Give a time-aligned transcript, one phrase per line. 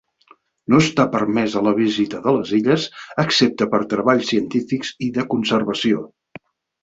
[0.73, 2.87] No està permesa la visita de les illes,
[3.25, 6.01] excepte per treballs científics i de conservació.